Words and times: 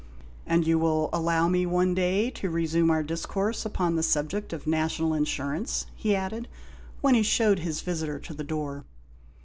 "And 0.47 0.65
you 0.65 0.79
will 0.79 1.11
allow 1.13 1.47
me 1.47 1.67
one 1.67 1.93
day 1.93 2.31
to 2.31 2.49
resume 2.49 2.89
our 2.89 3.03
discourse 3.03 3.67
upon 3.67 3.95
the 3.95 4.01
subject 4.01 4.51
of 4.51 4.65
National 4.65 5.13
Insurance," 5.13 5.85
he 5.95 6.15
added, 6.15 6.47
when 7.01 7.13
he 7.13 7.21
shewed 7.21 7.59
his 7.59 7.81
visitor 7.81 8.17
to 8.21 8.33
the 8.33 8.43
door. 8.43 8.83